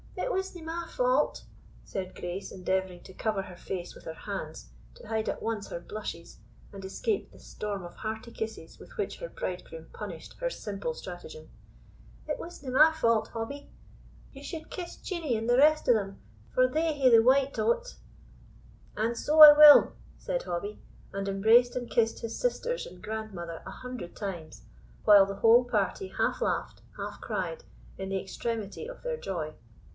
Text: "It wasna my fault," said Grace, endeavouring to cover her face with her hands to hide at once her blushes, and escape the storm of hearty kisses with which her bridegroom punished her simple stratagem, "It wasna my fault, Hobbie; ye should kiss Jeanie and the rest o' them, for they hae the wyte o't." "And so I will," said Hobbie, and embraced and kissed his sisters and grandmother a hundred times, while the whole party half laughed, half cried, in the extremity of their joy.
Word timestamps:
"It 0.17 0.31
wasna 0.33 0.63
my 0.63 0.87
fault," 0.91 1.43
said 1.83 2.15
Grace, 2.15 2.51
endeavouring 2.51 3.03
to 3.03 3.13
cover 3.13 3.43
her 3.43 3.55
face 3.55 3.93
with 3.93 4.05
her 4.05 4.15
hands 4.15 4.71
to 4.95 5.07
hide 5.07 5.29
at 5.29 5.39
once 5.43 5.67
her 5.67 5.79
blushes, 5.79 6.39
and 6.73 6.83
escape 6.83 7.31
the 7.31 7.37
storm 7.37 7.83
of 7.83 7.97
hearty 7.97 8.31
kisses 8.31 8.79
with 8.79 8.97
which 8.97 9.17
her 9.19 9.29
bridegroom 9.29 9.89
punished 9.93 10.33
her 10.39 10.49
simple 10.49 10.95
stratagem, 10.95 11.49
"It 12.27 12.39
wasna 12.39 12.71
my 12.71 12.91
fault, 12.91 13.27
Hobbie; 13.27 13.69
ye 14.31 14.41
should 14.41 14.71
kiss 14.71 14.95
Jeanie 14.95 15.37
and 15.37 15.47
the 15.47 15.57
rest 15.57 15.87
o' 15.87 15.93
them, 15.93 16.19
for 16.49 16.67
they 16.67 16.93
hae 16.95 17.11
the 17.11 17.21
wyte 17.21 17.59
o't." 17.59 17.97
"And 18.97 19.15
so 19.15 19.41
I 19.41 19.55
will," 19.55 19.93
said 20.17 20.43
Hobbie, 20.43 20.79
and 21.13 21.27
embraced 21.27 21.75
and 21.75 21.87
kissed 21.87 22.19
his 22.21 22.39
sisters 22.39 22.87
and 22.87 23.03
grandmother 23.03 23.61
a 23.67 23.71
hundred 23.71 24.15
times, 24.15 24.63
while 25.03 25.27
the 25.27 25.35
whole 25.35 25.63
party 25.65 26.07
half 26.17 26.41
laughed, 26.41 26.81
half 26.97 27.21
cried, 27.21 27.63
in 27.99 28.09
the 28.09 28.19
extremity 28.19 28.89
of 28.89 29.03
their 29.03 29.17
joy. 29.17 29.53